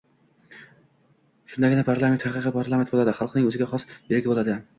Shundagina 1.55 1.83
parlament– 1.89 2.25
haqiqiy 2.29 2.55
parlament 2.57 2.91
bo‘ladi. 2.95 3.15
Xalqning 3.21 3.47
o‘ziga 3.53 3.71
xos... 3.77 3.87
yuragi 4.11 4.33
bo‘ladi. 4.35 4.59